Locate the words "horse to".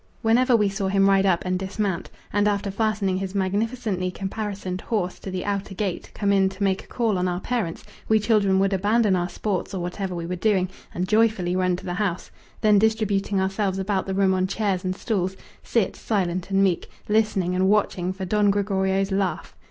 4.81-5.29